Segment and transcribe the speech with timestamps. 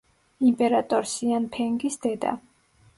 [0.51, 2.37] იმპერატორ სიანფენგის დედა.